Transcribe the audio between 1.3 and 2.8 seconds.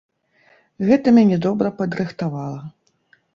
добра падрыхтавала.